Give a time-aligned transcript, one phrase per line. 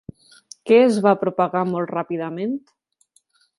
[0.69, 2.59] Què es va propagar molt ràpidament?